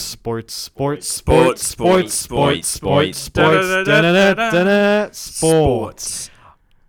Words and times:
Sports, 0.00 0.54
sports, 0.54 1.08
sports, 1.08 1.66
Sports, 1.66 2.14
sports, 2.14 2.14
sports, 2.14 2.68
sports, 2.68 3.18
sports, 3.18 5.18
sports. 5.18 6.30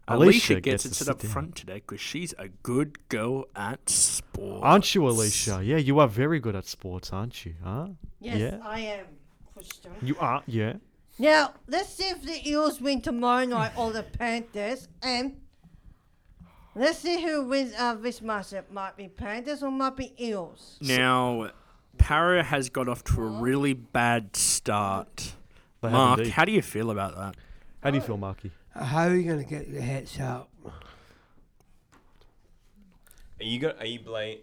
Alicia 0.08 0.54
Alicia 0.54 0.62
gets 0.62 0.66
gets 0.66 0.84
to 0.84 0.90
to 0.90 0.96
sit 0.96 1.06
sit 1.06 1.12
up 1.12 1.20
down. 1.20 1.32
front 1.32 1.56
today 1.56 1.76
because 1.76 2.00
she's 2.00 2.34
a 2.38 2.50
good 2.50 3.10
girl 3.10 3.46
at 3.56 3.90
sports. 3.90 4.62
Aren't 4.64 4.94
you, 4.94 5.08
Alicia? 5.08 5.62
Yeah, 5.64 5.78
you 5.78 6.00
are 6.00 6.08
very 6.08 6.40
good 6.40 6.56
at 6.56 6.68
sports, 6.68 7.12
aren't 7.12 7.44
you? 7.46 7.56
Huh? 7.64 7.88
Yes, 8.20 8.38
Yeah. 8.38 8.60
I 8.64 8.80
am, 8.82 9.06
Christian. 9.54 9.92
You 10.04 10.16
are, 10.20 10.44
yeah. 10.46 10.74
Now, 11.18 11.54
let's 11.68 11.90
see 11.90 12.04
if 12.10 12.22
the 12.22 12.48
Eels 12.48 12.80
win 12.80 13.02
tomorrow 13.02 13.46
night 13.46 13.72
or 13.78 13.92
the 13.92 14.04
Panthers. 14.04 14.88
And 15.02 15.38
let's 16.76 17.00
see 17.00 17.24
who 17.24 17.48
wins 17.48 17.74
uh, 17.80 17.96
this 17.96 18.20
matchup. 18.20 18.70
Might 18.70 18.96
be 18.98 19.08
Panthers 19.08 19.64
or 19.64 19.72
might 19.72 19.96
be 19.96 20.14
Eels. 20.24 20.78
Now, 20.82 21.50
Parra 21.98 22.44
has 22.44 22.70
got 22.70 22.88
off 22.88 23.04
to 23.06 23.22
a 23.22 23.26
really 23.26 23.74
bad 23.74 24.36
start. 24.36 25.34
They 25.82 25.90
have 25.90 25.98
Mark, 25.98 26.20
indeed. 26.20 26.32
how 26.34 26.46
do 26.46 26.52
you 26.52 26.62
feel 26.62 26.90
about 26.92 27.16
that? 27.16 27.36
How 27.84 27.92
do 27.92 27.98
you 27.98 28.02
feel, 28.04 28.18
Marky? 28.18 28.52
How 28.74 29.04
are 29.08 29.16
you 29.16 29.24
going 29.24 29.44
to 29.44 29.50
get 29.50 29.68
your 29.68 29.82
heads 29.82 30.20
up? 30.20 30.50
Are 33.40 33.44
you 33.44 33.60
go? 33.60 33.74
Are 33.80 33.86
you 33.86 34.00
blame? 34.00 34.40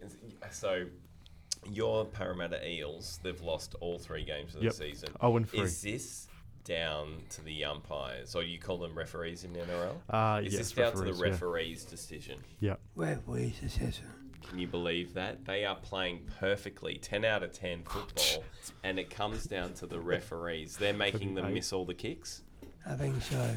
So, 0.50 0.86
your 1.70 2.04
Parramatta 2.04 2.66
Eels, 2.68 3.18
they've 3.22 3.40
lost 3.40 3.74
all 3.80 3.98
three 3.98 4.24
games 4.24 4.54
of 4.54 4.62
Yep. 4.62 4.72
the 4.72 4.76
season. 4.78 5.08
Oh, 5.20 5.36
and 5.36 5.48
three. 5.48 5.60
Is 5.60 5.80
this 5.82 6.28
down 6.64 7.22
to 7.30 7.42
the 7.42 7.64
umpires, 7.64 8.34
or 8.34 8.42
you 8.42 8.58
call 8.58 8.78
them 8.78 8.96
referees 8.96 9.44
in 9.44 9.52
the 9.52 9.60
NRL? 9.60 9.96
Uh, 10.10 10.40
Is 10.44 10.52
yes, 10.52 10.62
this 10.62 10.72
down 10.72 10.92
to 10.92 10.98
referees, 10.98 11.18
the 11.18 11.24
yeah. 11.26 11.30
referee's 11.32 11.84
decision? 11.84 12.38
Yeah. 12.60 12.74
Where 12.94 13.18
was 13.26 13.52
the 13.62 13.68
session? 13.68 14.04
Can 14.48 14.58
you 14.58 14.66
believe 14.66 15.14
that 15.14 15.44
they 15.44 15.64
are 15.64 15.76
playing 15.76 16.28
perfectly, 16.38 16.98
ten 16.98 17.24
out 17.24 17.42
of 17.42 17.52
ten 17.52 17.82
football, 17.84 18.44
and 18.84 18.98
it 18.98 19.10
comes 19.10 19.44
down 19.44 19.74
to 19.74 19.86
the 19.86 19.98
referees. 20.00 20.76
They're 20.76 20.92
making 20.92 21.34
them 21.34 21.54
miss 21.54 21.72
all 21.72 21.84
the 21.84 21.94
kicks. 21.94 22.42
I 22.86 22.94
think 22.94 23.22
so. 23.22 23.54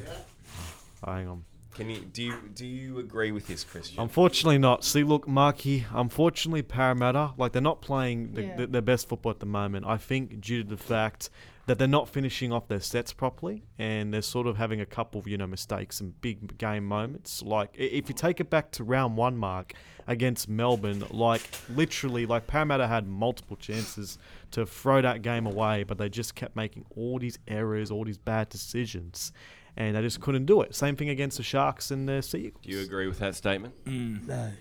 Oh, 1.04 1.12
hang 1.12 1.28
on. 1.28 1.44
Can 1.74 1.90
you 1.90 2.00
do? 2.00 2.24
You, 2.24 2.38
do 2.54 2.66
you 2.66 3.00
agree 3.00 3.32
with 3.34 3.48
this, 3.48 3.66
Christian? 3.66 4.00
Unfortunately, 4.02 4.58
not. 4.58 4.86
See, 4.86 5.04
look, 5.04 5.28
Marky. 5.28 5.86
Unfortunately, 5.92 6.62
Parramatta, 6.62 7.32
like 7.38 7.52
they're 7.52 7.62
not 7.62 7.82
playing 7.82 8.34
the, 8.34 8.44
Yeah. 8.44 8.56
the, 8.56 8.68
their 8.68 8.82
best 8.82 9.10
football 9.10 9.32
at 9.32 9.42
the 9.42 9.46
moment. 9.46 9.86
I 9.86 9.98
think 9.98 10.40
due 10.40 10.64
to 10.64 10.70
the 10.70 10.78
fact 10.78 11.30
that 11.68 11.80
they're 11.80 11.88
not 11.88 12.08
finishing 12.08 12.52
off 12.52 12.68
their 12.68 12.80
sets 12.80 13.12
properly, 13.14 13.64
and 13.80 14.14
they're 14.14 14.22
sort 14.22 14.48
of 14.48 14.58
having 14.58 14.82
a 14.82 14.86
couple 14.86 15.20
of 15.20 15.28
you 15.28 15.38
know 15.38 15.48
mistakes 15.48 16.00
and 16.00 16.20
big 16.22 16.58
game 16.58 16.86
moments. 16.86 17.42
Like 17.42 17.70
if 17.74 18.08
you 18.10 18.16
take 18.16 18.40
it 18.40 18.50
back 18.50 18.72
to 18.74 18.84
round 18.84 19.18
one, 19.18 19.38
Mark 19.38 19.74
against 20.08 20.48
Melbourne, 20.48 21.04
like 21.10 21.42
literally, 21.70 22.26
like 22.26 22.48
Parramatta 22.48 22.88
had 22.88 23.08
multiple 23.08 23.58
chances 23.58 24.18
to 24.52 24.66
throw 24.66 25.02
that 25.02 25.22
game 25.22 25.46
away, 25.48 25.84
but 25.84 25.98
they 25.98 26.10
just 26.10 26.36
kept 26.36 26.56
making 26.56 26.86
all 26.96 27.20
these 27.20 27.40
errors, 27.48 27.92
all 27.92 28.06
these 28.06 28.18
bad 28.18 28.50
decisions. 28.50 29.32
And 29.78 29.98
they 29.98 30.02
just 30.02 30.22
couldn't 30.22 30.46
do 30.46 30.62
it. 30.62 30.74
Same 30.74 30.96
thing 30.96 31.10
against 31.10 31.36
the 31.36 31.44
Sharks 31.44 31.92
and 31.92 32.08
the 32.08 32.22
Sea 32.22 32.54
do 32.62 32.70
you 32.70 32.80
agree 32.80 33.08
with 33.08 33.20
that 33.20 33.36
statement? 33.36 33.74
Mm. 33.84 34.26
No. 34.26 34.52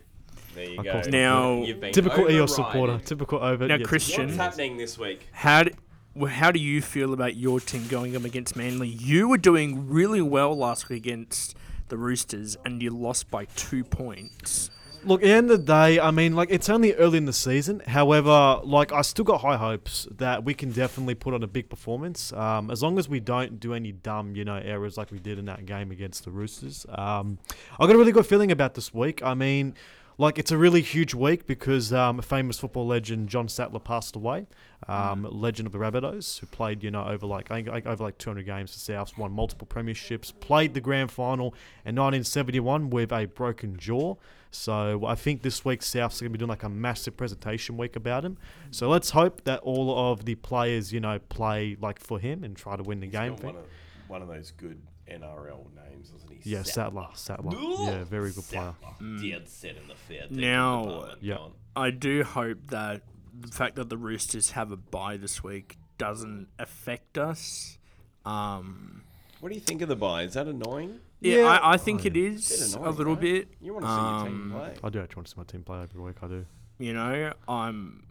There 0.55 0.69
you 0.69 0.79
Of 0.79 0.85
go. 0.85 1.03
Now- 1.11 1.63
You've 1.63 1.81
Typical 1.93 2.31
Eels 2.31 2.55
supporter. 2.55 2.99
Typical 2.99 3.39
over. 3.39 3.67
Now, 3.67 3.77
yes. 3.77 3.87
Christian- 3.87 4.27
What's 4.27 4.37
happening 4.37 4.77
this 4.77 4.99
week? 4.99 5.29
How 5.33 5.65
do, 5.65 5.71
well, 5.71 5.84
how 6.29 6.53
do 6.53 6.61
you 6.61 6.81
feel 6.81 7.13
about 7.13 7.37
your 7.37 7.61
team 7.61 7.87
going 7.89 8.15
up 8.15 8.25
against 8.25 8.55
Manly? 8.55 8.89
You 8.89 9.29
were 9.29 9.39
doing 9.39 9.89
really 9.89 10.23
well 10.23 10.57
last 10.57 10.89
week 10.89 10.99
against 10.99 11.57
the 11.89 11.97
Roosters, 11.97 12.57
and 12.65 12.83
you 12.83 12.91
lost 12.91 13.31
by 13.31 13.47
two 13.57 13.85
points. 13.85 14.71
Look, 15.05 15.23
at 15.23 15.27
the 15.27 15.33
end 15.33 15.51
of 15.51 15.59
the 15.59 15.65
day, 15.67 16.01
I 16.01 16.11
mean, 16.13 16.35
like 16.35 16.49
it's 16.51 16.71
only 16.71 16.95
early 16.95 17.19
in 17.19 17.27
the 17.27 17.33
season. 17.33 17.83
However, 17.87 18.61
like 18.63 18.91
I 18.91 19.03
still 19.03 19.25
got 19.25 19.43
high 19.43 19.57
hopes 19.57 20.09
that 20.17 20.45
we 20.45 20.55
can 20.55 20.71
definitely 20.71 21.15
put 21.15 21.35
on 21.35 21.43
a 21.43 21.47
big 21.47 21.69
performance. 21.69 22.33
Um, 22.33 22.71
as 22.71 22.83
long 22.83 22.99
as 22.99 23.07
we 23.09 23.21
don't 23.21 23.61
do 23.61 23.75
any 23.75 23.93
dumb, 23.93 24.35
you 24.35 24.47
know, 24.47 24.57
errors 24.57 24.97
like 24.97 25.11
we 25.11 25.19
did 25.19 25.39
in 25.39 25.45
that 25.45 25.67
game 25.67 25.91
against 25.91 26.25
the 26.25 26.31
Roosters. 26.31 26.87
Um, 26.89 27.39
I 27.79 27.87
got 27.87 27.97
a 27.97 27.99
really 27.99 28.13
good 28.13 28.27
feeling 28.27 28.51
about 28.51 28.75
this 28.75 28.95
week. 28.95 29.23
I 29.23 29.35
mean. 29.35 29.75
Like 30.17 30.39
it's 30.39 30.53
a 30.53 30.57
really 30.57 30.81
huge 30.81 31.13
week 31.13 31.47
because 31.47 31.93
um, 31.93 32.21
a 32.21 32.23
famous 32.23 32.59
football 32.59 32.87
legend 32.87 33.29
John 33.29 33.49
Sattler 33.49 33.81
passed 33.81 34.15
away, 34.15 34.47
um, 34.87 35.27
legend 35.29 35.67
of 35.67 35.73
the 35.73 35.79
Rabbitohs, 35.79 36.39
who 36.39 36.47
played 36.47 36.85
you 36.85 36.91
know 36.91 37.05
over 37.05 37.27
like 37.27 37.51
I 37.51 37.63
think 37.63 37.87
over 37.87 38.05
like 38.05 38.19
200 38.19 38.45
games 38.45 38.73
for 38.73 38.93
Souths, 38.93 39.19
won 39.19 39.33
multiple 39.33 39.67
premierships, 39.67 40.33
played 40.39 40.75
the 40.75 40.81
grand 40.81 41.11
final 41.11 41.49
in 41.85 41.97
1971 41.97 42.91
with 42.91 43.13
a 43.13 43.27
broken 43.27 43.77
jaw. 43.77 44.15
So 44.53 45.05
I 45.05 45.17
think 45.17 45.43
this 45.43 45.65
week 45.65 45.81
Souths 45.81 46.19
are 46.19 46.25
going 46.25 46.33
to 46.33 46.39
be 46.39 46.39
doing 46.39 46.49
like 46.49 46.63
a 46.63 46.69
massive 46.69 47.17
presentation 47.17 47.77
week 47.77 47.97
about 47.97 48.25
him. 48.25 48.39
So 48.71 48.89
let's 48.89 49.11
hope 49.11 49.43
that 49.45 49.61
all 49.61 50.13
of 50.13 50.27
the 50.27 50.37
players 50.37 50.93
you 50.93 51.01
know 51.01 51.19
play 51.19 51.77
like 51.81 51.99
for 51.99 52.21
him 52.21 52.45
and 52.45 52.57
try 52.57 52.77
to 52.77 52.85
win 52.85 53.01
the 53.01 53.07
He's 53.07 53.13
game. 53.13 53.37
one 53.37 53.57
of, 53.57 53.67
one 54.07 54.23
of 54.23 54.29
those 54.29 54.53
good 54.53 54.81
NRL 55.11 55.67
names, 55.75 56.11
wasn't 56.13 56.33
he? 56.43 56.51
Yeah, 56.51 56.63
Sattler, 56.63 57.09
Sattler. 57.15 57.53
Yeah, 57.59 58.05
very 58.05 58.33
good 58.33 58.45
player. 58.45 58.75
Dead 59.21 59.49
set 59.49 59.77
in 59.77 59.89
the 59.89 59.95
fair. 59.95 60.27
Now- 60.31 61.15
Yeah. 61.21 61.49
I 61.77 61.91
do 61.91 62.23
hope 62.25 62.59
that 62.69 63.03
the 63.39 63.49
fact 63.49 63.77
that 63.77 63.89
the 63.89 63.97
Roosters 63.97 64.51
have 64.53 64.71
a 64.71 64.77
bye 64.77 65.17
this 65.17 65.43
week 65.43 65.77
doesn't 65.99 66.49
affect 66.59 67.19
us. 67.19 67.79
Um, 68.25 69.03
What 69.41 69.49
do 69.51 69.55
you 69.57 69.61
think 69.61 69.83
of 69.83 69.89
the 69.89 69.97
bye? 69.97 70.23
Is 70.23 70.35
that 70.35 70.47
annoying? 70.47 71.01
yeah, 71.21 71.37
Yeah. 71.39 71.43
I, 71.47 71.75
I 71.75 71.77
think 71.77 72.07
it 72.07 72.13
Bit 72.15 72.23
is 72.35 72.75
a 72.75 72.79
annoying, 72.79 72.97
little 72.97 73.13
right? 73.15 73.21
bit. 73.21 73.49
You 73.61 73.75
want 73.75 73.85
to 73.87 73.91
see 73.91 74.01
your 74.01 74.25
team 74.25 74.43
Um, 74.43 74.59
play. 74.61 74.75
I 74.85 74.89
do 74.91 75.01
actually 75.01 75.17
want 75.17 75.27
to 75.27 75.33
see 75.33 75.39
my 75.39 75.45
team 75.45 75.63
play 75.65 75.83
every 75.83 76.01
week. 76.01 76.17
I 76.23 76.29
do. 76.29 76.47
You 76.79 76.93
know, 76.95 77.33
I'm, 77.49 78.07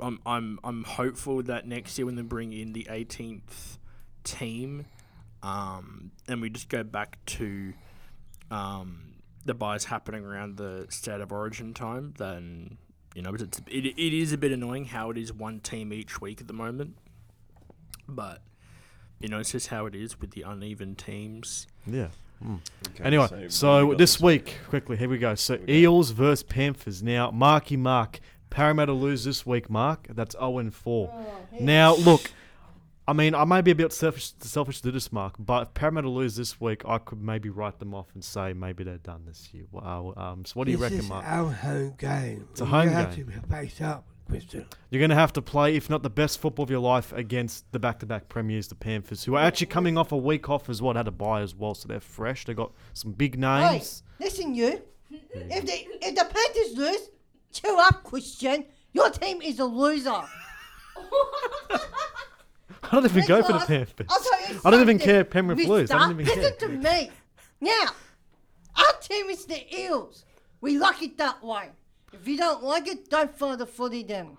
I'm, 0.00 0.20
I'm, 0.26 0.58
I'm 0.64 0.84
hopeful 0.84 1.42
that 1.44 1.66
next 1.66 1.96
year 1.98 2.06
when 2.06 2.16
they 2.16 2.22
bring 2.22 2.52
in 2.52 2.72
the 2.72 2.84
18th 2.90 3.78
team, 4.24 4.86
um, 5.42 6.10
and 6.28 6.40
we 6.40 6.50
just 6.50 6.68
go 6.68 6.82
back 6.82 7.18
to, 7.26 7.72
um, 8.50 9.12
the 9.44 9.54
byes 9.54 9.84
happening 9.84 10.24
around 10.24 10.56
the 10.56 10.86
state 10.88 11.20
of 11.20 11.32
origin 11.32 11.74
time, 11.74 12.14
then 12.18 12.78
you 13.14 13.22
know 13.22 13.34
it's 13.34 13.60
it, 13.68 13.86
it 13.86 14.16
is 14.16 14.32
a 14.32 14.38
bit 14.38 14.52
annoying 14.52 14.86
how 14.86 15.10
it 15.10 15.18
is 15.18 15.32
one 15.32 15.60
team 15.60 15.92
each 15.92 16.20
week 16.20 16.40
at 16.40 16.46
the 16.46 16.52
moment, 16.52 16.96
but 18.08 18.42
you 19.18 19.28
know 19.28 19.38
it's 19.38 19.52
just 19.52 19.68
how 19.68 19.86
it 19.86 19.94
is 19.94 20.20
with 20.20 20.32
the 20.32 20.42
uneven 20.42 20.94
teams. 20.94 21.66
Yeah. 21.86 22.08
Mm. 22.44 22.58
Okay, 22.88 23.04
Anyway, 23.04 23.28
what 23.28 23.52
so, 23.52 23.86
we 23.86 23.96
this 23.96 24.20
week, 24.20 24.58
quickly, 24.68 24.96
here 24.96 25.08
we 25.08 25.18
go. 25.18 25.34
So 25.34 25.54
we 25.54 25.66
go. 25.66 25.72
Eels 25.72 26.10
versus 26.10 26.42
Panthers. 26.42 27.00
Now, 27.02 27.30
Marky 27.30 27.76
Mark, 27.76 28.18
Parramatta 28.50 28.92
lose 28.92 29.24
this 29.24 29.46
week, 29.46 29.70
Mark. 29.70 30.08
That's 30.10 30.34
0 30.34 30.58
and 30.58 30.74
4. 30.74 31.24
Now, 31.60 31.94
look, 31.94 32.32
I 33.12 33.14
mean, 33.14 33.34
I 33.34 33.44
may 33.44 33.60
be 33.60 33.72
a 33.72 33.74
bit 33.74 33.92
selfish, 33.92 34.32
selfish 34.40 34.78
to 34.78 34.84
do 34.84 34.90
this, 34.92 35.12
Mark, 35.12 35.34
but 35.38 35.64
if 35.68 35.74
Parramatta 35.74 36.08
lose 36.08 36.34
this 36.34 36.58
week, 36.58 36.80
I 36.88 36.96
could 36.96 37.20
maybe 37.22 37.50
write 37.50 37.78
them 37.78 37.92
off 37.92 38.06
and 38.14 38.24
say 38.24 38.54
maybe 38.54 38.84
they're 38.84 38.96
done 38.96 39.24
this 39.26 39.50
year. 39.52 39.64
Wow. 39.70 40.14
Um, 40.16 40.46
so 40.46 40.54
what 40.54 40.64
do 40.64 40.70
you 40.70 40.78
this 40.78 40.84
reckon, 40.84 41.00
is 41.00 41.08
Mark? 41.10 41.22
our 41.26 41.52
home 41.52 41.94
game. 41.98 42.48
It's 42.52 42.62
a 42.62 42.64
We 42.64 42.70
home 42.70 42.88
have 42.88 43.14
game. 43.14 43.26
to 43.30 43.46
face 43.54 43.82
up, 43.82 44.06
Christian. 44.30 44.64
You're 44.88 45.00
going 45.00 45.10
to 45.10 45.14
have 45.14 45.30
to 45.34 45.42
play, 45.42 45.76
if 45.76 45.90
not 45.90 46.02
the 46.02 46.08
best 46.08 46.38
football 46.40 46.62
of 46.62 46.70
your 46.70 46.80
life, 46.80 47.12
against 47.12 47.70
the 47.72 47.78
back-to-back 47.78 48.30
premiers, 48.30 48.68
the 48.68 48.76
Panthers, 48.76 49.24
who 49.24 49.34
are 49.34 49.42
actually 49.44 49.66
coming 49.66 49.98
off 49.98 50.10
a 50.12 50.16
week 50.16 50.48
off 50.48 50.70
as 50.70 50.80
well. 50.80 50.94
Had 50.94 51.06
a 51.06 51.10
bye 51.10 51.42
as 51.42 51.54
well, 51.54 51.74
so 51.74 51.88
they're 51.88 52.00
fresh. 52.00 52.46
They 52.46 52.54
got 52.54 52.72
some 52.94 53.12
big 53.12 53.38
names. 53.38 53.62
Hey, 53.66 53.72
names. 53.72 54.02
listen, 54.20 54.54
you. 54.54 54.80
If 55.10 55.66
the 55.66 56.06
if 56.06 56.14
the 56.14 56.24
Panthers 56.24 56.78
lose, 56.78 57.10
chill 57.52 57.76
up, 57.78 58.04
Christian. 58.04 58.64
Your 58.94 59.10
team 59.10 59.42
is 59.42 59.58
a 59.58 59.66
loser. 59.66 60.22
I 62.92 62.96
don't 62.96 63.04
even 63.06 63.26
go 63.26 63.42
for 63.42 63.52
the 63.52 63.58
Because- 63.58 63.66
Panthers. 63.66 64.06
I'll 64.10 64.20
tell 64.20 64.52
you 64.54 64.60
I 64.64 64.70
don't 64.70 64.80
even 64.82 64.98
something, 64.98 65.06
care 65.06 65.20
if 65.22 65.30
Penrith 65.30 65.66
lose. 65.66 65.90
I 65.90 65.98
don't 65.98 66.10
even 66.20 66.26
care. 66.26 66.36
Listen 66.36 66.58
to 66.58 66.68
me. 66.68 67.10
Now, 67.60 67.86
our 68.76 68.92
team 69.00 69.30
is 69.30 69.46
the 69.46 69.60
Eels. 69.76 70.24
We 70.60 70.78
like 70.78 71.02
it 71.02 71.16
that 71.18 71.42
way. 71.42 71.70
If 72.12 72.28
you 72.28 72.36
don't 72.36 72.62
like 72.62 72.86
it, 72.86 73.08
don't 73.08 73.34
follow 73.34 73.56
the 73.56 73.66
footy 73.66 74.02
then. 74.02 74.36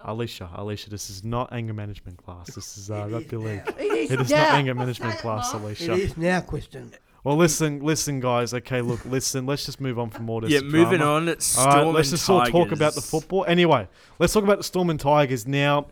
Alicia, 0.00 0.50
Alicia, 0.54 0.90
this 0.90 1.08
is 1.08 1.24
not 1.24 1.50
anger 1.52 1.72
management 1.72 2.18
class. 2.18 2.48
This 2.54 2.76
is 2.76 2.90
uh, 2.90 3.06
rugby 3.10 3.36
league. 3.38 3.62
It 3.78 3.80
is, 3.80 4.10
It 4.10 4.20
is 4.20 4.30
now. 4.30 4.36
not 4.42 4.54
anger 4.54 4.74
management 4.74 5.18
class, 5.18 5.54
Alicia. 5.54 5.92
is 5.94 6.16
now, 6.16 6.40
Christian. 6.42 6.92
Well, 7.22 7.36
listen, 7.36 7.80
listen, 7.82 8.20
guys. 8.20 8.52
Okay, 8.52 8.82
look, 8.82 9.02
listen. 9.06 9.46
Let's 9.46 9.64
just 9.64 9.80
move 9.80 9.98
on 9.98 10.10
from 10.10 10.28
all 10.28 10.42
this. 10.42 10.50
yeah, 10.50 10.60
moving 10.60 11.00
on. 11.00 11.26
It's 11.28 11.56
All 11.56 11.70
Storm 11.70 11.86
right, 11.86 11.94
let's 11.94 12.10
and 12.10 12.18
just 12.18 12.28
all 12.28 12.44
talk 12.44 12.70
about 12.72 12.94
the 12.94 13.00
football. 13.00 13.46
Anyway, 13.48 13.88
let's 14.18 14.34
talk 14.34 14.44
about 14.44 14.58
the 14.58 14.64
Storm 14.64 14.90
and 14.90 15.00
Tigers 15.00 15.46
now. 15.46 15.86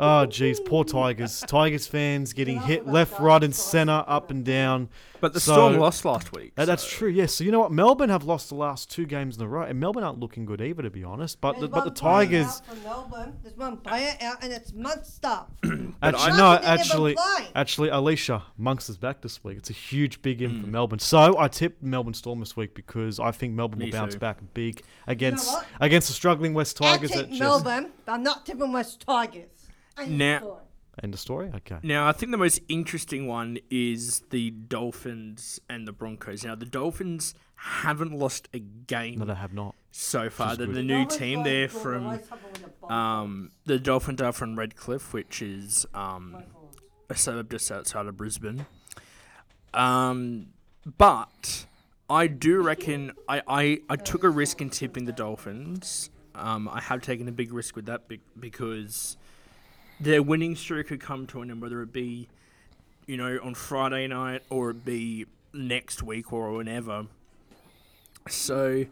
Oh, 0.00 0.26
jeez, 0.28 0.64
poor 0.64 0.84
Tigers. 0.84 1.40
Tigers 1.46 1.86
fans 1.86 2.32
getting 2.32 2.60
hit 2.60 2.86
left, 2.86 3.18
right, 3.20 3.42
and 3.42 3.54
centre, 3.54 4.04
up 4.06 4.30
and 4.30 4.44
down. 4.44 4.88
But 5.20 5.32
the 5.32 5.40
So- 5.40 5.52
Storm 5.54 5.78
lost 5.78 6.04
last 6.04 6.32
week. 6.36 6.52
Uh, 6.56 6.64
that's 6.64 6.88
true, 6.88 7.08
yes. 7.08 7.34
So 7.34 7.42
you 7.42 7.50
know 7.50 7.58
what? 7.58 7.72
Melbourne 7.72 8.08
have 8.10 8.22
lost 8.22 8.50
the 8.50 8.54
last 8.54 8.88
two 8.88 9.04
games 9.04 9.36
in 9.36 9.42
a 9.42 9.48
row, 9.48 9.62
and 9.62 9.80
Melbourne 9.80 10.04
aren't 10.04 10.20
looking 10.20 10.44
good 10.44 10.60
either, 10.60 10.82
to 10.84 10.90
be 10.90 11.02
honest. 11.02 11.40
But 11.40 11.58
the, 11.58 11.66
but 11.66 11.80
the 11.82 11.90
one 11.90 11.94
player 11.94 12.26
Tigers, 12.26 12.46
out 12.46 12.66
for 12.66 12.74
Melbourne. 12.84 13.36
There's 13.42 13.56
one 13.56 13.76
player 13.78 14.14
out, 14.20 14.44
and 14.44 14.52
it's 14.52 14.72
Munster. 14.72 15.40
actually, 15.64 15.64
I- 15.64 15.90
no, 15.90 16.12
Munster 16.12 16.28
didn't 16.28 16.36
even 16.36 16.68
actually, 16.68 17.16
actually, 17.56 17.88
Alicia 17.88 18.42
Monks 18.56 18.88
is 18.88 18.96
back 18.96 19.20
this 19.22 19.42
week. 19.42 19.58
It's 19.58 19.70
a 19.70 19.72
huge 19.72 20.22
big 20.22 20.40
in 20.40 20.50
Hmm. 20.50 20.60
for 20.62 20.66
Melbourne. 20.68 20.98
So 21.00 21.36
I 21.36 21.48
tipped 21.48 21.82
Melbourne 21.82 22.14
Storm 22.14 22.38
this 22.38 22.56
week 22.56 22.74
because 22.76 23.18
I 23.18 23.32
think 23.32 23.54
Melbourne 23.54 23.80
Me 23.80 23.86
will 23.86 23.92
bounce 23.92 24.14
too. 24.14 24.20
back 24.20 24.38
big 24.54 24.82
against 25.08 25.48
what? 25.48 25.66
against 25.80 26.06
the 26.06 26.14
struggling 26.14 26.54
West 26.54 26.76
Tigers. 26.76 27.10
take 27.10 27.22
that 27.22 27.28
just- 27.30 27.40
Melbourne, 27.40 27.90
but 28.06 28.12
I'm 28.12 28.22
not 28.22 28.46
tipping 28.46 28.70
West 28.72 29.00
Tigers. 29.04 29.48
And 30.00 30.18
Now- 30.18 30.38
score. 30.38 30.60
End 31.00 31.14
of 31.14 31.20
story. 31.20 31.48
Okay. 31.54 31.78
Now, 31.84 32.08
I 32.08 32.12
think 32.12 32.32
the 32.32 32.38
most 32.38 32.58
interesting 32.68 33.28
one 33.28 33.58
is 33.70 34.20
the 34.30 34.50
Dolphins 34.50 35.60
and 35.68 35.86
the 35.86 35.92
Broncos. 35.92 36.42
Now, 36.44 36.56
the 36.56 36.66
Dolphins 36.66 37.34
haven't 37.54 38.12
lost 38.12 38.48
a 38.52 38.58
game 38.58 39.20
No, 39.20 39.24
they 39.24 39.34
have 39.34 39.52
not. 39.52 39.76
so 39.92 40.28
far. 40.28 40.52
is 40.52 40.58
The, 40.58 40.66
the 40.66 40.82
new 40.82 41.06
team 41.06 41.42
going 41.42 41.44
there 41.44 41.68
from 41.68 42.04
right 42.06 42.24
side 42.26 42.38
with 42.52 42.62
the 42.64 42.68
ball. 42.80 42.90
um, 42.92 43.50
the 43.64 43.78
Dolphins 43.78 44.20
are 44.22 44.32
from 44.32 44.58
Redcliffe, 44.58 45.12
which 45.12 45.40
is 45.40 45.86
um, 45.94 46.42
a 47.08 47.14
suburb 47.14 47.50
just 47.50 47.70
outside 47.70 48.06
of 48.06 48.16
Brisbane. 48.16 48.66
Um, 49.74 50.48
but 50.96 51.66
I 52.10 52.26
do 52.26 52.60
reckon 52.62 53.12
I, 53.28 53.42
I, 53.46 53.78
I 53.88 53.96
took 53.96 54.24
a 54.24 54.30
risk 54.30 54.60
in 54.60 54.70
tipping 54.70 55.04
the 55.04 55.12
Dolphins. 55.12 56.10
Um, 56.34 56.68
I 56.68 56.80
have 56.80 57.02
taken 57.02 57.28
a 57.28 57.32
big 57.32 57.52
risk 57.52 57.76
with 57.76 57.86
that 57.86 58.08
be- 58.08 58.20
because 58.38 59.16
their 60.00 60.22
winning 60.22 60.56
streak 60.56 60.88
could 60.88 61.00
come 61.00 61.26
to 61.28 61.42
an 61.42 61.50
end, 61.50 61.62
whether 61.62 61.82
it 61.82 61.92
be, 61.92 62.28
you 63.06 63.16
know, 63.16 63.38
on 63.42 63.54
Friday 63.54 64.06
night 64.06 64.42
or 64.50 64.70
it 64.70 64.84
be 64.84 65.26
next 65.52 66.02
week 66.02 66.32
or 66.32 66.52
whenever. 66.52 67.06
So 68.28 68.84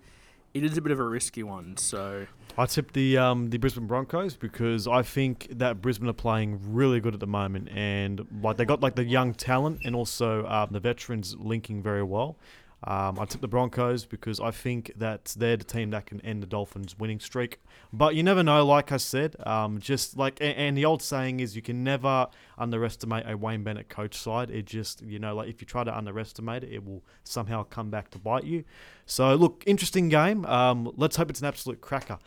it 0.55 0.65
is 0.65 0.77
a 0.77 0.81
bit 0.81 0.93
of 0.93 0.99
a 0.99 1.05
risky 1.05 1.43
one. 1.43 1.77
So 1.77 2.27
I 2.57 2.67
tipped 2.67 2.95
the 2.95 3.19
um, 3.19 3.51
the 3.51 3.59
Brisbane 3.59 3.87
Broncos 3.87 4.37
because 4.37 4.89
I 4.89 5.03
think 5.03 5.49
that 5.51 5.83
Brisbane 5.83 6.09
are 6.09 6.15
playing 6.15 6.59
really 6.73 7.01
good 7.01 7.15
at 7.15 7.21
the 7.21 7.27
moment, 7.27 7.69
and 7.71 8.27
like 8.43 8.57
they 8.57 8.65
got 8.65 8.81
like 8.81 8.95
the 8.95 9.05
young 9.05 9.35
talent 9.35 9.81
and 9.85 9.95
also 9.95 10.47
um, 10.47 10.69
the 10.71 10.81
veterans 10.81 11.37
linking 11.39 11.83
very 11.83 12.03
well. 12.03 12.37
Um, 12.85 13.19
I 13.19 13.25
tipped 13.25 13.41
the 13.41 13.49
Broncos 13.49 14.05
because 14.05 14.39
I 14.39 14.51
think 14.51 14.93
that 14.97 15.35
they're 15.37 15.57
the 15.57 15.65
team 15.65 15.91
that 15.91 16.07
can 16.07 16.21
end 16.21 16.43
the 16.43 16.47
Dolphins' 16.47 16.99
winning 16.99 17.21
streak. 17.21 17.61
But 17.93 18.15
you 18.15 18.23
never 18.23 18.43
know, 18.43 18.65
like 18.67 18.93
I 18.93 18.99
said. 18.99 19.35
Um, 19.47 19.81
just 19.81 20.17
like 20.17 20.39
and, 20.41 20.57
and 20.57 20.77
the 20.77 20.85
old 20.85 21.03
saying 21.03 21.41
is, 21.41 21.57
you 21.57 21.63
can 21.63 21.83
never 21.83 22.29
underestimate 22.59 23.25
a 23.29 23.37
Wayne 23.37 23.65
Bennett 23.65 23.89
coach 23.89 24.15
side. 24.17 24.51
It 24.51 24.67
just 24.67 25.03
you 25.03 25.19
know 25.19 25.35
like 25.35 25.49
if 25.49 25.61
you 25.61 25.67
try 25.67 25.85
to 25.85 25.97
underestimate 25.97 26.65
it, 26.65 26.73
it 26.73 26.85
will 26.85 27.03
somehow 27.25 27.65
come 27.65 27.91
back 27.91 28.11
to 28.11 28.19
bite 28.19 28.45
you. 28.45 28.65
So 29.07 29.35
look, 29.35 29.65
interesting 29.67 30.09
game. 30.09 30.45
Um, 30.45 30.93
let's 30.97 31.17
hope 31.17 31.31
it's 31.31 31.41
an 31.41 31.47
absolute 31.47 31.81
cracker. 31.81 32.19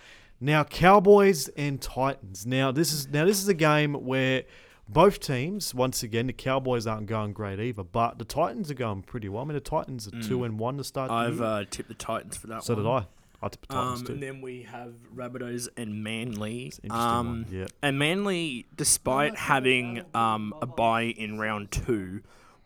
Now 0.41 0.63
Cowboys 0.63 1.47
and 1.49 1.79
Titans. 1.79 2.45
Now 2.45 2.71
this 2.71 2.91
is 2.91 3.07
now 3.07 3.25
this 3.25 3.39
is 3.39 3.47
a 3.47 3.53
game 3.53 3.93
where 3.93 4.43
both 4.91 5.19
teams, 5.19 5.73
once 5.73 6.01
again, 6.03 6.27
the 6.27 6.33
Cowboys 6.33 6.87
aren't 6.87 7.05
going 7.07 7.33
great 7.33 7.59
either, 7.59 7.83
but 7.83 8.17
the 8.19 8.25
Titans 8.25 8.69
are 8.71 8.75
going 8.75 9.03
pretty 9.03 9.29
well. 9.29 9.43
I 9.43 9.45
mean, 9.45 9.53
the 9.55 9.59
Titans 9.61 10.07
are 10.07 10.21
two 10.21 10.43
and 10.43 10.59
one 10.59 10.77
to 10.77 10.83
start. 10.83 11.11
I've 11.11 11.39
uh, 11.41 11.65
tipped 11.69 11.89
the 11.89 11.95
Titans 11.95 12.37
for 12.37 12.47
that 12.47 12.63
so 12.63 12.73
one. 12.73 12.83
did 12.83 12.89
I. 12.89 13.05
I 13.41 13.47
tipped 13.49 13.67
the 13.69 13.73
Titans 13.75 13.99
Um, 14.01 14.05
too. 14.07 14.13
and 14.13 14.23
then 14.23 14.41
we 14.41 14.63
have 14.63 14.93
Rabbitohs 15.15 15.69
and 15.77 16.03
Manly. 16.03 16.73
Interesting 16.83 16.91
Um, 16.91 17.27
one. 17.27 17.45
Yeah. 17.51 17.65
And 17.81 17.97
Manly, 17.99 18.65
despite 18.75 19.37
having 19.37 20.03
um, 20.13 20.53
a 20.61 20.65
bye 20.65 21.03
in 21.03 21.37
round 21.39 21.71
two, 21.71 22.21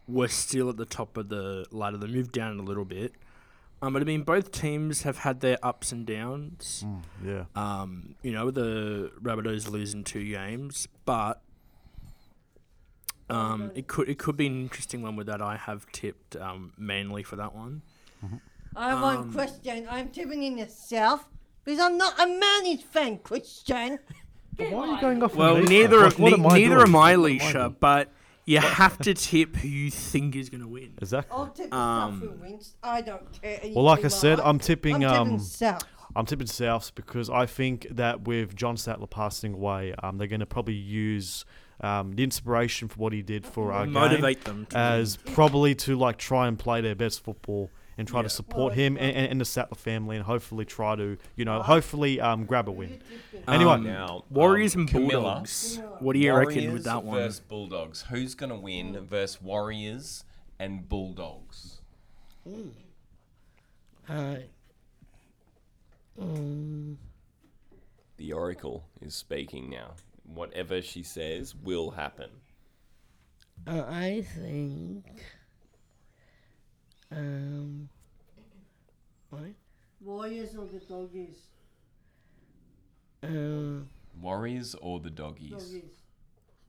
were 0.07 0.27
still 0.29 0.69
at 0.69 0.77
the 0.77 0.85
top 0.85 1.15
of 1.17 1.29
the 1.29 1.65
ladder. 1.71 1.97
They 1.97 2.07
moved 2.07 2.31
down 2.31 2.59
a 2.59 2.63
little 2.63 2.85
bit. 2.85 3.13
Um, 3.81 3.93
but 3.93 4.01
I 4.01 4.05
mean, 4.05 4.23
both 4.23 4.51
teams 4.51 5.03
have 5.03 5.19
had 5.19 5.41
their 5.41 5.57
ups 5.61 5.91
and 5.91 6.05
downs. 6.05 6.85
Mm, 6.87 7.01
yeah. 7.25 7.43
Um, 7.81 8.15
you 8.23 8.31
know, 8.31 8.49
the 8.49 9.11
Rabbitohs 9.21 9.69
losing 9.69 10.03
two 10.05 10.23
games, 10.25 10.87
but 11.05 11.41
um, 13.29 13.71
it 13.75 13.87
could 13.87 14.09
it 14.09 14.17
could 14.19 14.37
be 14.37 14.47
an 14.47 14.61
interesting 14.61 15.01
one 15.01 15.15
with 15.15 15.27
that. 15.27 15.41
I 15.41 15.57
have 15.57 15.85
tipped 15.91 16.35
um, 16.35 16.73
Manly 16.77 17.23
for 17.23 17.35
that 17.37 17.55
one. 17.55 17.81
I 18.75 18.89
have 18.89 19.01
one 19.01 19.17
Um, 19.17 19.33
question. 19.33 19.87
I'm 19.89 20.09
tipping 20.09 20.43
in 20.43 20.55
the 20.57 20.67
south 20.67 21.25
because 21.63 21.79
I'm 21.79 21.97
not 21.97 22.19
a 22.19 22.27
Manny's 22.27 22.81
fan, 22.83 23.19
Christian. 23.19 23.99
But 24.55 24.69
why 24.71 24.87
are 24.87 24.95
you 24.95 25.01
going 25.01 25.23
off? 25.23 25.31
on 25.33 25.37
Well, 25.39 25.55
me? 25.57 25.63
neither 25.63 25.97
Like, 26.01 26.13
of 26.13 26.19
what 26.19 26.29
ne- 26.29 26.35
am 26.37 26.45
I 26.45 26.57
neither 26.59 26.75
doing? 26.75 26.87
am 26.87 26.95
I, 26.95 27.17
What 27.17 27.31
am 27.31 27.37
Leisha. 27.39 27.53
doing? 27.53 27.75
But 27.79 28.11
you 28.45 28.59
have 28.59 28.99
to 28.99 29.15
tip 29.15 29.55
who 29.55 29.67
you 29.67 29.89
think 29.89 30.35
is 30.35 30.49
going 30.51 30.61
to 30.61 30.67
win. 30.67 30.93
Exactly. 31.01 31.35
I'll 31.35 31.47
tip 31.47 31.71
the 31.71 31.75
Um, 31.75 32.19
south 32.21 32.29
who 32.29 32.35
wins. 32.39 32.75
I 32.83 33.01
don't 33.01 33.41
care. 33.41 33.59
Well, 33.73 33.83
like 33.83 34.05
I 34.05 34.09
said. 34.09 34.39
I'm 34.39 34.59
tipping. 34.59 35.03
I'm 35.05 35.09
tipping 35.25 35.33
um, 35.33 35.39
south. 35.39 35.83
I'm 36.15 36.27
tipping 36.27 36.45
Souths 36.45 36.91
because 36.93 37.31
I 37.31 37.47
think 37.47 37.87
that 37.89 38.27
with 38.27 38.55
John 38.55 38.77
Sattler 38.77 39.07
passing 39.07 39.55
away, 39.55 39.95
um, 40.03 40.19
they're 40.19 40.27
going 40.27 40.41
to 40.41 40.45
probably 40.45 40.75
use 40.75 41.45
um, 41.81 42.13
the 42.13 42.23
inspiration 42.23 42.87
for 42.87 42.97
what 42.99 43.13
he 43.13 43.21
did 43.21 43.45
for 43.45 43.71
our 43.73 43.85
game 43.85 43.93
Motivate 43.93 44.43
them 44.45 44.65
to 44.67 44.77
as 44.77 45.17
probably 45.17 45.75
to 45.75 45.97
like 45.97 46.17
try 46.17 46.47
and 46.47 46.57
play 46.57 46.81
their 46.81 46.95
best 46.95 47.23
football 47.23 47.69
and 47.97 48.07
try 48.07 48.19
Yeah. 48.19 48.23
to 48.23 48.29
support 48.29 48.73
him 48.73 48.97
and, 48.97 49.15
and, 49.15 49.31
and 49.33 49.41
the 49.41 49.45
Sattler 49.45 49.75
family 49.77 50.15
and 50.15 50.25
hopefully 50.25 50.65
try 50.65 50.95
to 50.95 51.17
you 51.35 51.45
know 51.45 51.61
hopefully 51.61 52.19
um, 52.19 52.45
grab 52.45 52.67
a 52.67 52.71
win. 52.71 53.01
Anyway, 53.47 53.71
Um, 53.73 53.83
Now, 53.83 54.23
Warriors 54.29 54.75
um, 54.75 54.81
and 54.81 54.89
Camilla, 54.89 55.21
Bulldogs. 55.21 55.79
What 55.99 56.13
do 56.13 56.19
you 56.19 56.33
reckon 56.33 56.73
with 56.73 56.83
that 56.85 57.03
one? 57.03 57.17
versus 57.19 57.39
Bulldogs. 57.41 58.03
Who's 58.09 58.33
going 58.35 58.49
to 58.51 58.55
win 58.57 58.99
versus 59.05 59.41
Warriors 59.41 60.23
and 60.59 60.87
Bulldogs? 60.89 61.81
Uh, 64.09 64.35
mm, 66.19 66.95
The 68.17 68.33
Oracle 68.33 68.85
is 69.01 69.13
speaking 69.15 69.69
now. 69.69 69.91
Whatever 70.25 70.81
she 70.81 71.03
says 71.03 71.55
will 71.55 71.91
happen. 71.91 72.29
uh, 73.67 73.83
I 73.87 74.25
think. 74.35 75.05
Um. 77.11 77.89
What? 79.29 79.43
Warriors 80.01 80.55
or 80.55 80.65
the 80.67 80.79
doggies? 80.79 81.47
Um. 83.21 83.89
Warriors 84.21 84.75
or 84.81 84.99
the 84.99 85.09
Doggies? 85.09 85.51
Doggies. 85.51 86.01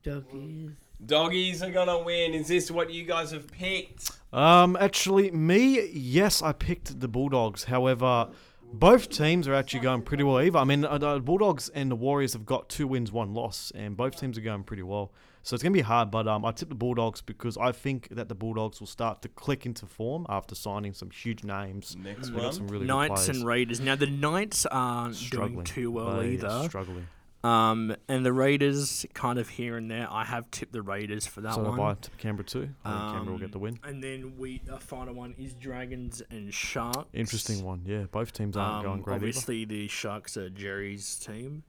Doggies. 0.03 0.71
Doggies 1.05 1.63
are 1.63 1.71
going 1.71 1.89
to 1.89 1.99
win. 1.99 2.35
Is 2.35 2.49
this 2.49 2.71
what 2.71 2.91
you 2.93 3.05
guys 3.05 3.33
have 3.33 3.49
picked? 3.49 4.11
Um, 4.33 4.77
actually, 4.81 5.31
me, 5.31 5.87
yes, 5.91 6.43
I 6.43 6.53
picked 6.53 7.01
the 7.01 7.09
Bulldogs. 7.09 7.65
However, 7.65 8.29
both 8.73 9.09
teams 9.09 9.47
are 9.49 9.55
actually 9.55 9.81
going 9.81 10.03
pretty 10.03 10.25
well. 10.25 10.41
Either 10.41 10.59
I 10.59 10.65
mean, 10.65 10.85
uh, 10.85 10.99
the 10.99 11.21
Bulldogs 11.21 11.69
and 11.69 11.91
the 11.91 11.97
Warriors 11.97 12.33
have 12.33 12.45
got 12.47 12.69
two 12.69 12.87
wins, 12.87 13.13
one 13.13 13.33
loss, 13.35 13.73
and 13.75 13.97
both 13.97 14.19
teams 14.19 14.37
are 14.37 14.41
going 14.43 14.65
pretty 14.65 14.83
well. 14.83 15.13
So 15.43 15.55
it's 15.55 15.63
gonna 15.63 15.73
be 15.75 15.83
hard. 15.83 16.11
But 16.11 16.27
um, 16.27 16.45
I 16.45 16.53
tipped 16.53 16.71
the 16.71 16.75
Bulldogs 16.75 17.21
because 17.21 17.57
I 17.59 17.71
think 17.73 18.09
that 18.11 18.29
the 18.29 18.35
Bulldogs 18.35 18.81
will 18.81 18.87
start 18.87 19.21
to 19.23 19.29
click 19.29 19.67
into 19.67 19.87
form 19.87 20.25
after 20.29 20.55
signing 20.55 20.95
some 20.95 21.11
huge 21.11 21.45
names. 21.45 21.97
Next 21.97 22.31
They 22.31 22.41
got 22.41 22.55
some 22.55 22.67
really 22.67 22.87
good 22.87 22.89
Knights 22.95 23.25
players. 23.27 23.29
and 23.39 23.47
Raiders. 23.47 23.81
Now 23.81 23.95
the 23.95 24.07
Knights 24.07 24.65
aren't 24.67 25.15
struggling 25.17 25.53
doing 25.55 25.65
too 25.65 25.91
well 25.91 26.17
They 26.21 26.31
either. 26.31 26.63
Struggling. 26.65 27.07
Um, 27.45 27.95
and 28.09 28.25
the 28.25 28.33
Raiders, 28.33 29.05
kind 29.13 29.39
of 29.39 29.51
here 29.51 29.77
and 29.77 29.91
there. 29.91 30.09
I 30.11 30.25
have 30.25 30.51
tipped 30.51 30.73
the 30.73 30.81
Raiders 30.83 31.27
for 31.27 31.43
that 31.43 31.55
So 31.55 31.63
one. 31.63 31.75
if 31.75 31.79
I 31.81 31.95
tip 32.01 32.17
Canberra 32.17 32.45
too, 32.47 32.71
I 32.85 32.91
think 32.91 33.03
Canberra 33.13 33.25
will 33.27 33.33
Um, 33.35 33.39
get 33.41 33.53
the 33.53 33.59
win. 33.59 33.79
And 33.85 34.03
then 34.03 34.39
we 34.39 34.59
the 34.65 34.79
final 34.79 35.15
one 35.15 35.35
is 35.39 35.53
Dragons 35.55 36.23
and 36.31 36.53
Sharks. 36.55 37.05
Interesting 37.13 37.63
one. 37.63 37.83
Yeah, 37.85 38.05
both 38.11 38.33
teams 38.33 38.57
aren't 38.57 38.79
Um, 38.79 38.83
going 38.85 39.03
great 39.03 39.17
either. 39.17 39.27
obviously, 39.27 39.65
the 39.67 39.89
Sharks 39.89 40.37
are 40.39 40.49
Jerry's 40.49 41.17
team. 41.19 41.65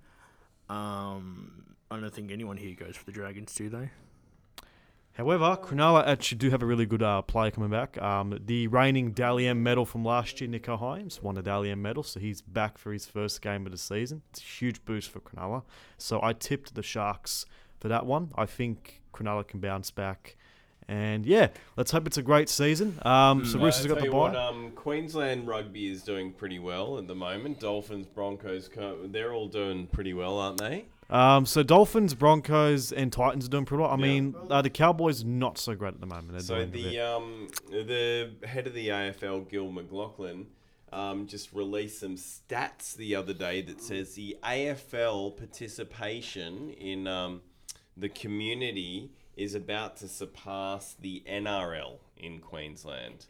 Um, 0.69 1.75
I 1.91 1.99
don't 1.99 2.13
think 2.13 2.31
anyone 2.31 2.57
here 2.57 2.73
goes 2.73 2.95
for 2.95 3.05
the 3.05 3.11
Dragons, 3.11 3.53
do 3.53 3.69
they? 3.69 3.89
However, 5.15 5.57
Cronulla 5.61 6.05
actually 6.05 6.39
do 6.39 6.49
have 6.49 6.61
a 6.61 6.65
really 6.65 6.85
good 6.85 7.01
uh, 7.01 7.21
player 7.21 7.49
coming 7.51 7.69
back. 7.69 8.01
Um, 8.01 8.37
the 8.45 8.67
reigning 8.67 9.11
Dally 9.11 9.47
M 9.47 9.63
medal 9.63 9.85
from 9.85 10.03
last 10.03 10.41
year, 10.41 10.49
Nicho 10.49 10.77
Hynes, 10.79 11.21
won 11.23 11.35
the 11.35 11.41
Dally 11.41 11.71
M 11.71 11.81
medal, 11.81 12.03
so 12.03 12.19
he's 12.19 12.41
back 12.41 12.77
for 12.77 12.91
his 12.91 13.05
first 13.05 13.41
game 13.41 13.65
of 13.65 13.71
the 13.71 13.77
season. 13.77 14.23
It's 14.31 14.41
a 14.41 14.43
huge 14.43 14.83
boost 14.83 15.09
for 15.09 15.21
Cronulla. 15.21 15.63
So 15.97 16.19
I 16.21 16.33
tipped 16.33 16.75
the 16.75 16.83
Sharks 16.83 17.45
for 17.79 17.87
that 17.87 18.05
one. 18.05 18.31
I 18.35 18.45
think 18.45 19.01
Cronulla 19.13 19.47
can 19.47 19.61
bounce 19.61 19.89
back. 19.89 20.35
And 20.87 21.25
yeah, 21.25 21.47
let's 21.77 21.89
hope 21.91 22.05
it's 22.05 22.17
a 22.17 22.21
great 22.21 22.47
season. 22.47 22.99
Um, 23.03 23.43
so 23.43 23.57
Uh, 23.59 23.63
Roosters 23.63 23.87
got 23.87 23.99
the 23.99 24.09
bye. 24.09 24.17
what, 24.17 24.35
um, 24.35 24.69
Queensland 24.75 25.47
rugby 25.47 25.87
is 25.89 26.03
doing 26.03 26.31
pretty 26.31 26.59
well 26.59 26.99
at 26.99 27.07
the 27.07 27.15
moment. 27.15 27.59
Dolphins, 27.61 28.05
Broncos, 28.05 28.69
they're 29.05 29.33
all 29.33 29.47
doing 29.47 29.87
pretty 29.87 30.13
well, 30.13 30.37
aren't 30.37 30.59
they? 30.59 30.85
Um, 31.09 31.45
so 31.45 31.61
Dolphins, 31.61 32.13
Broncos, 32.15 32.91
and 32.91 33.13
Titans 33.13 33.45
are 33.45 33.49
doing 33.49 33.65
pretty 33.65 33.81
well. 33.81 33.91
I 33.91 33.95
Yeah. 33.95 34.01
mean, 34.01 34.35
uh, 34.49 34.61
the 34.61 34.69
Cowboys 34.69 35.23
not 35.23 35.57
so 35.57 35.75
great 35.75 35.93
at 35.93 35.99
the 35.99 36.07
moment. 36.07 36.31
They're 36.31 36.39
So 36.41 36.65
the 36.65 36.99
um, 36.99 37.47
the 37.69 38.31
head 38.43 38.65
of 38.67 38.73
the 38.73 38.89
AFL, 38.89 39.41
Gil 39.49 39.71
McLachlan, 39.71 40.45
um, 40.91 41.27
just 41.27 41.53
released 41.53 41.99
some 41.99 42.15
stats 42.15 42.95
the 42.95 43.15
other 43.15 43.33
day 43.33 43.61
that 43.61 43.81
says 43.81 44.15
the 44.15 44.37
AFL 44.43 45.37
participation 45.37 46.71
in 46.71 47.05
um, 47.07 47.41
the 47.95 48.09
community 48.09 49.11
is 49.35 49.53
about 49.53 49.97
to 49.97 50.07
surpass 50.07 50.93
the 50.99 51.21
NRL 51.29 51.97
in 52.17 52.39
Queensland. 52.39 53.25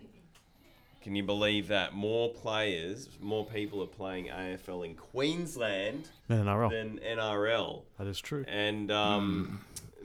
Can 1.06 1.16
you 1.16 1.22
believe 1.22 1.68
that? 1.68 1.94
More 1.94 2.30
players, 2.32 3.08
more 3.22 3.46
people 3.46 3.84
are 3.84 3.86
playing 3.86 4.26
AFL 4.30 4.84
in 4.84 4.96
Queensland 4.96 6.10
NRL. 6.32 6.72
than 6.72 7.00
NRL. 7.00 7.84
That 8.00 8.08
is 8.08 8.20
true. 8.20 8.44
And 8.48 8.90
um, 8.90 9.60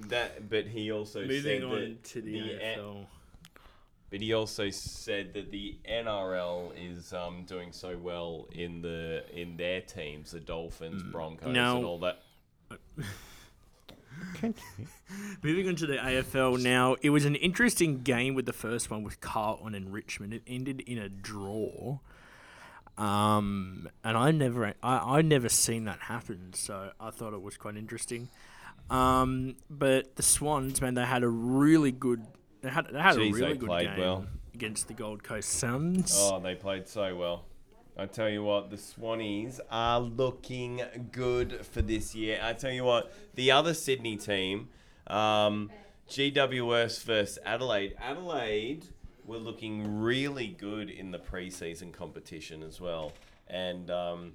that, 0.09 0.50
but 0.50 0.66
he 0.66 0.92
also 0.92 1.21
Moving 1.23 1.42
said 1.42 1.62
on 1.64 1.71
that 1.80 2.04
to 2.04 2.21
the, 2.21 2.33
the 2.40 2.50
A- 2.52 2.76
AFL. 2.76 3.07
but 4.11 4.21
he 4.21 4.35
also 4.35 4.69
said 4.69 5.33
that 5.33 5.50
the 5.50 5.78
NRL 5.90 6.73
is 6.76 7.14
um, 7.14 7.45
doing 7.47 7.73
so 7.73 7.97
well 7.97 8.47
in 8.52 8.83
the 8.83 9.25
in 9.33 9.57
their 9.57 9.80
teams, 9.80 10.33
the 10.33 10.40
Dolphins, 10.40 11.02
Broncos, 11.02 11.49
Now- 11.54 11.78
and 11.78 11.87
all 11.87 11.99
that. 12.00 12.21
Moving 15.42 15.68
on 15.68 15.76
to 15.76 15.86
the 15.86 15.96
AFL 15.96 16.62
now, 16.62 16.96
it 17.02 17.10
was 17.10 17.24
an 17.24 17.34
interesting 17.36 18.02
game 18.02 18.34
with 18.34 18.46
the 18.46 18.52
first 18.52 18.90
one 18.90 19.02
with 19.02 19.20
Carlton 19.20 19.74
and 19.74 19.92
Richmond. 19.92 20.34
It 20.34 20.42
ended 20.46 20.80
in 20.80 20.98
a 20.98 21.08
draw. 21.08 21.98
Um, 22.98 23.88
and 24.04 24.16
I 24.16 24.30
never, 24.30 24.74
I, 24.82 25.18
I 25.18 25.22
never 25.22 25.48
seen 25.48 25.84
that 25.84 26.00
happen, 26.00 26.52
so 26.52 26.90
I 27.00 27.10
thought 27.10 27.32
it 27.32 27.40
was 27.42 27.56
quite 27.56 27.76
interesting. 27.76 28.28
Um, 28.90 29.56
but 29.70 30.16
the 30.16 30.22
Swans, 30.22 30.80
man, 30.82 30.94
they 30.94 31.04
had 31.04 31.22
a 31.22 31.28
really 31.28 31.92
good, 31.92 32.26
they 32.60 32.68
had, 32.68 32.88
they 32.92 33.00
had 33.00 33.16
Jeez, 33.16 33.30
a 33.30 33.32
really 33.32 33.52
they 33.52 33.58
good 33.58 33.68
played 33.68 33.88
game 33.88 33.98
well. 33.98 34.26
against 34.52 34.88
the 34.88 34.94
Gold 34.94 35.22
Coast 35.22 35.48
Suns. 35.48 36.14
Oh, 36.18 36.40
they 36.40 36.54
played 36.54 36.88
so 36.88 37.16
well. 37.16 37.44
I 38.00 38.07
tell 38.07 38.30
you 38.30 38.42
what, 38.42 38.71
the 38.71 38.76
Swannies 38.76 39.61
are 39.71 40.00
looking 40.00 40.80
good 41.12 41.66
for 41.66 41.83
this 41.83 42.14
year. 42.14 42.40
I 42.42 42.54
tell 42.54 42.73
you 42.73 42.83
what, 42.83 43.12
the 43.35 43.50
other 43.50 43.75
Sydney 43.75 44.16
team, 44.16 44.71
um, 45.07 45.71
GWS 46.09 47.04
versus 47.04 47.38
Adelaide. 47.45 47.95
Adelaide 48.00 48.87
were 49.26 49.37
looking 49.37 50.00
really 50.00 50.47
good 50.47 50.88
in 50.88 51.11
the 51.11 51.19
preseason 51.19 51.92
competition 51.92 52.62
as 52.62 52.80
well, 52.80 53.12
and 53.49 53.90
um, 53.90 54.33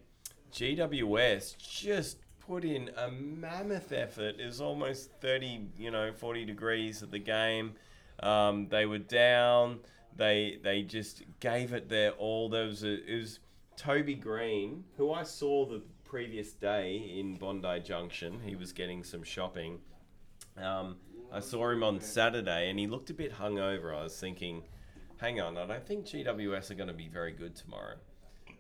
GWS 0.53 1.57
just 1.57 2.17
put 2.39 2.63
in 2.63 2.91
a 2.95 3.10
mammoth 3.10 3.91
effort. 3.91 4.39
It 4.39 4.45
was 4.45 4.62
almost 4.62 5.10
thirty, 5.22 5.65
you 5.75 5.89
know, 5.89 6.13
forty 6.13 6.45
degrees 6.45 7.01
at 7.01 7.10
the 7.10 7.17
game. 7.17 7.74
Um, 8.19 8.67
they 8.69 8.86
were 8.86 9.00
down. 9.00 9.79
They 10.15 10.60
they 10.63 10.84
just 10.84 11.24
gave 11.39 11.74
it 11.74 11.89
their 11.89 12.12
all. 12.12 12.48
There 12.48 12.67
was 12.67 12.84
a, 12.84 12.93
it 13.12 13.17
was 13.17 13.39
Toby 13.77 14.15
Greene, 14.15 14.84
who 14.98 15.12
I 15.12 15.24
saw 15.24 15.65
the 15.65 15.82
previous 16.03 16.53
day 16.53 16.96
in 17.17 17.36
Bondi 17.36 17.79
Junction. 17.82 18.39
He 18.46 18.55
was 18.55 18.72
getting 18.72 19.03
some 19.03 19.24
shopping. 19.24 19.79
Um, 20.58 20.98
I 21.32 21.39
saw 21.39 21.70
him 21.70 21.84
on 21.84 22.00
Saturday, 22.00 22.70
and 22.70 22.79
he 22.79 22.88
looked 22.88 23.10
a 23.10 23.13
bit 23.13 23.34
hungover. 23.34 23.96
I 23.96 24.03
was 24.03 24.17
thinking, 24.17 24.63
hang 25.17 25.41
on, 25.41 25.58
I 25.58 25.65
don't 25.65 25.86
think 25.86 26.05
GWS 26.05 26.72
are 26.72 26.75
going 26.75 26.88
to 26.88 26.94
be 26.94 27.08
very 27.08 27.32
good 27.32 27.55
tomorrow. 27.55 27.96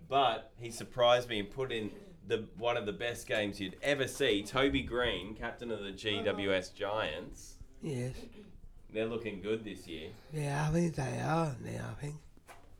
But 0.09 0.51
he 0.59 0.71
surprised 0.71 1.29
me 1.29 1.39
and 1.39 1.49
put 1.49 1.71
in 1.71 1.91
the 2.27 2.47
one 2.57 2.77
of 2.77 2.85
the 2.85 2.93
best 2.93 3.27
games 3.27 3.59
you'd 3.59 3.77
ever 3.81 4.07
see. 4.07 4.43
Toby 4.43 4.81
Greene, 4.81 5.35
captain 5.35 5.71
of 5.71 5.79
the 5.79 5.91
GWS 5.91 6.73
Giants. 6.73 7.55
Yes. 7.81 8.15
They're 8.93 9.05
looking 9.05 9.41
good 9.41 9.63
this 9.63 9.87
year. 9.87 10.09
Yeah, 10.33 10.67
I 10.67 10.71
think 10.71 10.95
they 10.95 11.19
are 11.21 11.55
now, 11.63 11.89
I 11.91 12.01
think. 12.01 12.15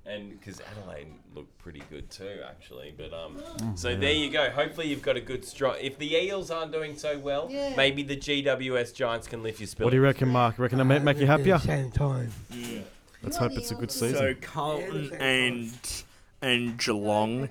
And 0.06 0.30
because 0.40 0.62
Adelaide 0.62 1.08
looked 1.34 1.58
pretty 1.58 1.82
good 1.90 2.10
too, 2.10 2.40
actually. 2.48 2.94
But 2.98 3.14
um, 3.14 3.38
so 3.76 3.96
there 3.96 4.12
you 4.14 4.30
go. 4.30 4.50
Hopefully 4.52 4.88
you've 4.88 5.02
got 5.02 5.18
a 5.18 5.22
good 5.22 5.44
strong. 5.44 5.76
If 5.82 5.98
the 5.98 6.16
Eels 6.16 6.52
aren't 6.52 6.72
doing 6.72 6.96
so 6.98 7.18
well, 7.18 7.48
Yeah. 7.50 7.74
maybe 7.76 8.04
the 8.04 8.16
GWS 8.18 8.94
Giants 8.94 9.28
can 9.28 9.42
lift 9.44 9.60
your 9.60 9.68
spirit. 9.68 9.86
What 9.86 9.92
do 9.92 9.98
you 9.98 10.04
reckon, 10.04 10.30
Mark? 10.30 10.60
Reckon 10.60 10.78
that 10.78 10.86
make, 10.86 11.04
make 11.04 11.18
you 11.18 11.26
happier? 11.28 11.58
same 11.60 11.92
time. 11.92 12.32
Yeah. 12.52 12.80
Let's 13.24 13.38
hope 13.38 13.54
it's 13.54 13.72
a 13.72 13.76
good 13.76 13.92
season. 13.92 14.16
So 14.18 14.34
Carlton 14.42 15.12
and 15.20 16.04
and 16.42 16.78
Geelong. 16.78 17.50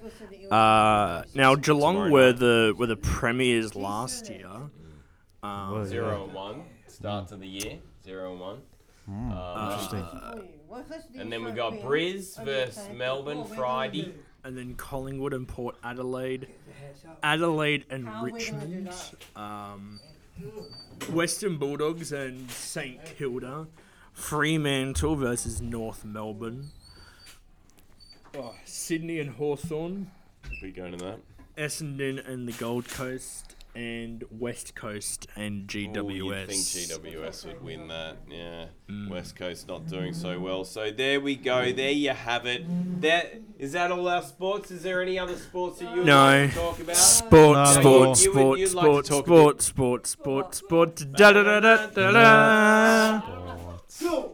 Uh, 0.51 1.25
now 1.35 1.57
Geelong 1.57 2.13
were 2.13 2.33
the 2.33 2.75
were 2.79 2.87
the 2.87 2.97
premiers 2.97 3.75
last 3.75 4.31
year. 4.31 4.47
Um, 5.43 5.73
Well, 5.73 5.85
Zero 5.85 6.25
and 6.25 6.33
one 6.33 6.63
start 6.87 7.27
to 7.29 7.37
the 7.37 7.47
year. 7.49 7.79
Zero 8.05 8.31
and 8.33 8.41
one. 8.41 8.59
Um, 9.09 9.73
Interesting. 9.73 10.49
And 11.19 11.33
then 11.33 11.45
we 11.45 11.53
got 11.53 11.75
Briz 11.75 12.43
versus 12.45 12.89
Melbourne 12.95 13.45
Friday. 13.45 14.15
and 14.45 14.57
then 14.57 14.75
Collingwood 14.75 15.33
and 15.33 15.47
Port 15.49 15.77
Adelaide, 15.83 16.49
Adelaide 17.23 17.85
and 17.91 18.07
How 18.07 18.21
are 18.21 18.25
we 18.25 18.31
gonna 18.33 18.67
do 18.67 18.75
Richmond, 18.85 18.91
um, 19.37 20.01
Western 21.13 21.57
Bulldogs 21.59 22.13
and 22.13 22.51
St 22.51 23.05
Kilda, 23.05 23.67
Fremantle 24.13 25.17
versus 25.17 25.61
North 25.61 26.05
Melbourne, 26.05 26.71
oh, 28.37 28.55
Sydney 28.65 29.21
and 29.21 29.31
Hawthorn, 29.31 30.11
We 30.63 30.71
going 30.73 30.93
to 30.93 30.99
that? 31.05 31.21
Essendon 31.57 32.27
and 32.29 32.49
the 32.49 32.53
Gold 32.53 32.89
Coast, 32.89 33.54
and 33.75 34.23
West 34.31 34.75
Coast 34.75 35.27
and 35.37 35.63
Ooh, 35.75 35.79
GWS. 35.89 36.15
you'd 36.15 36.47
think 36.47 37.05
GWS 37.05 37.47
would 37.47 37.63
win 37.65 37.89
that. 37.89 38.17
Yeah. 38.31 38.67
Mm. 38.89 39.09
West 39.11 39.35
Coast 39.37 39.67
not 39.69 39.87
doing 39.89 40.15
so 40.15 40.39
well. 40.39 40.65
So 40.65 40.91
there 40.91 41.21
we 41.21 41.35
go. 41.37 41.73
There 41.73 41.91
you 41.91 42.11
have 42.11 42.47
it. 42.47 42.65
That 43.01 43.35
is 43.59 43.73
that 43.73 43.91
all 43.91 44.09
our 44.09 44.23
sports? 44.23 44.71
Is 44.71 44.83
there 44.83 45.03
any 45.03 45.19
other 45.19 45.37
sports 45.37 45.81
that 45.81 45.91
you 45.91 45.99
would 45.99 46.07
No. 46.07 46.25
like 46.25 46.51
to 46.51 46.57
talk 46.57 46.81
about? 46.81 46.97
Sport, 46.97 47.57
No, 47.57 47.65
sport, 47.65 47.85
no, 47.85 47.99
you 47.99 48.05
would- 48.09 48.17
sport, 48.17 48.59
you'd 48.61 48.75
like 48.75 48.85
to 48.85 48.91
sport, 48.91 49.05
talk 49.07 49.25
a 49.25 49.27
sport, 49.27 49.63
sport, 49.63 50.07
sport, 50.07 50.55
sport, 50.55 50.97
da 51.13 51.33
da 51.33 51.43
da 51.43 51.61
da 51.61 51.87
da 51.87 52.13
da. 52.13 53.21
Sports. 53.89 54.34